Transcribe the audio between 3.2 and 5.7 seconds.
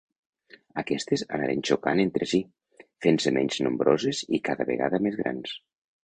menys nombroses i cada vegada més grans.